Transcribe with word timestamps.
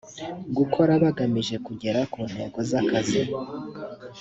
gukora 0.57 0.91
bagamije 1.03 1.55
kugera 1.67 1.99
ku 2.11 2.19
ntego 2.29 2.59
z’akazi 2.69 3.21